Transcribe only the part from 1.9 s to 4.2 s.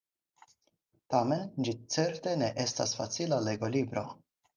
certe ne estas facila legolibro!